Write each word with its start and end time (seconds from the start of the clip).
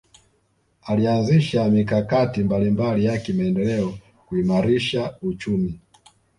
alianzisha 0.81 1.69
mikakati 1.69 2.43
mbalimbali 2.43 3.05
ya 3.05 3.17
kimaendeleo 3.19 3.93
kuimarisha 4.25 5.17
uchumi 5.21 5.79